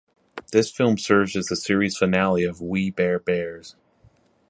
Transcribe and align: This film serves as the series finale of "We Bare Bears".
This 0.51 0.71
film 0.71 0.97
serves 0.97 1.35
as 1.35 1.45
the 1.45 1.55
series 1.55 1.95
finale 1.95 2.43
of 2.43 2.59
"We 2.59 2.89
Bare 2.89 3.19
Bears". 3.19 3.75